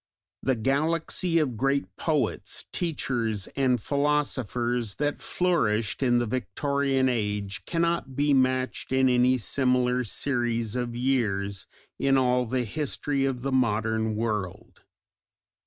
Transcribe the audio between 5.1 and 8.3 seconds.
flourished in the Victorian age cannot